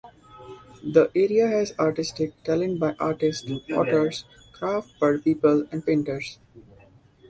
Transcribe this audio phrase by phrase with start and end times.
[0.83, 6.39] The area has artistic talent by artists, potters, craft people and painters.